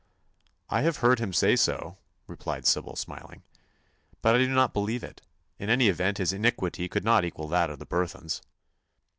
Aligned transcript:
"I 0.67 0.81
have 0.81 0.97
heard 0.97 1.19
him 1.19 1.31
say 1.31 1.55
so," 1.55 1.99
replied 2.25 2.65
Sybil, 2.65 2.95
smiling, 2.95 3.43
"but 4.23 4.33
I 4.33 4.39
do 4.39 4.47
not 4.47 4.73
believe 4.73 5.03
it. 5.03 5.21
In 5.59 5.69
any 5.69 5.89
event 5.89 6.17
his 6.17 6.33
iniquity 6.33 6.89
could 6.89 7.03
not 7.03 7.23
equal 7.23 7.47
that 7.49 7.69
of 7.69 7.77
the 7.77 7.85
Burthons." 7.85 8.41